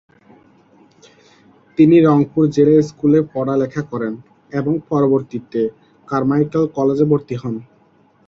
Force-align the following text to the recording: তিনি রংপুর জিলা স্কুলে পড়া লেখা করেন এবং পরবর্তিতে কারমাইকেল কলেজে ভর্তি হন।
তিনি 1.77 1.97
রংপুর 1.99 2.43
জিলা 2.47 2.75
স্কুলে 2.81 3.19
পড়া 3.33 3.55
লেখা 3.57 3.81
করেন 3.91 4.13
এবং 4.51 4.73
পরবর্তিতে 4.89 5.61
কারমাইকেল 6.07 6.63
কলেজে 6.77 7.05
ভর্তি 7.11 7.35
হন। 7.41 7.55